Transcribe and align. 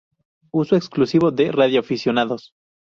Uso 0.51 0.75
exclusivo 0.77 1.29
de 1.29 1.51
radioaficionados. 1.51 2.55